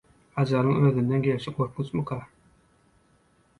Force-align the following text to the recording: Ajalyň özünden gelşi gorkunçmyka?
Ajalyň 0.35 0.85
özünden 0.89 1.21
gelşi 1.21 1.51
gorkunçmyka? 1.51 2.27